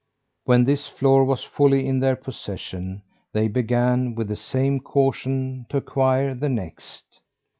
[0.45, 3.03] When this floor was wholly in their possession,
[3.33, 7.19] they began, with the same caution, to acquire the next.